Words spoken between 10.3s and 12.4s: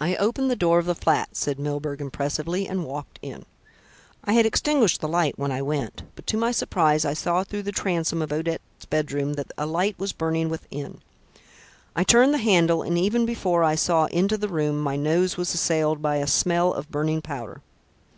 within. I turned the